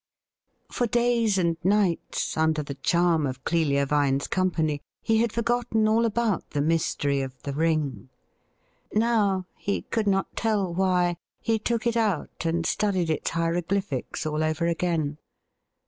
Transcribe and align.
For 0.71 0.87
days 0.87 1.37
and 1.37 1.57
nights, 1.63 2.35
under 2.35 2.63
the 2.63 2.73
charm 2.73 3.27
of 3.27 3.43
Clelia 3.43 3.85
Vine's 3.85 4.25
company, 4.27 4.81
he 5.03 5.17
had 5.17 5.31
forgotten 5.31 5.87
all 5.87 6.05
about 6.05 6.49
the 6.49 6.61
mystery 6.63 7.21
of 7.21 7.39
the 7.43 7.53
ring. 7.53 8.09
Now, 8.95 9.45
he 9.55 9.83
could 9.83 10.07
not 10.07 10.35
tell 10.35 10.73
why, 10.73 11.17
he 11.39 11.59
took 11.59 11.85
it 11.85 11.95
out 11.95 12.45
and 12.47 12.65
studied 12.65 13.11
its 13.11 13.29
hieroglyphics 13.29 14.25
all 14.25 14.43
over 14.43 14.65
again. 14.65 15.19